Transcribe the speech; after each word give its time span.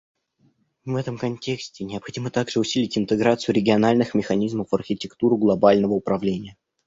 В 0.83 0.95
этом 0.95 1.19
контексте 1.19 1.83
необходимо 1.83 2.31
также 2.31 2.59
усилить 2.59 2.97
интеграцию 2.97 3.53
региональных 3.53 4.15
механизмов 4.15 4.69
в 4.71 4.73
архитектуру 4.73 5.37
глобального 5.37 5.93
управления. 5.93 6.57